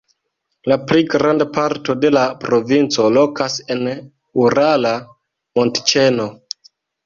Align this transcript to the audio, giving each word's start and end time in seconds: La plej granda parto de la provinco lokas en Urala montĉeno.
La 0.69 0.77
plej 0.91 1.03
granda 1.15 1.47
parto 1.57 1.95
de 2.07 2.11
la 2.15 2.23
provinco 2.45 3.07
lokas 3.19 3.61
en 3.77 3.87
Urala 4.47 4.97
montĉeno. 5.63 6.31